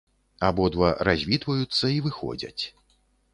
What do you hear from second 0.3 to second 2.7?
Абодва развітваюцца і выходзяць.